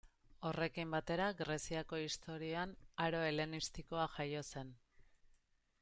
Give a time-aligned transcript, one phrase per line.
[0.49, 2.73] Horrekin batera, Greziako historian
[3.07, 4.77] Aro Helenistikoa jaio zen.